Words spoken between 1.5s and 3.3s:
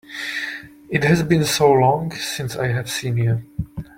long since I have seen